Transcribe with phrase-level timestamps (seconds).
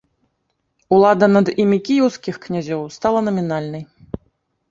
[0.95, 3.83] Улада над імі кіеўскіх князёў стала намінальнай.